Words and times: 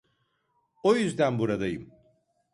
O 0.83 0.95
yüzden 0.95 1.39
buradayım. 1.39 1.89